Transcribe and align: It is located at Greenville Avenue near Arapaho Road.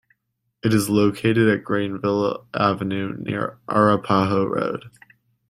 It 0.63 0.73
is 0.73 0.89
located 0.89 1.47
at 1.47 1.63
Greenville 1.63 2.47
Avenue 2.55 3.15
near 3.19 3.59
Arapaho 3.69 4.47
Road. 4.47 4.85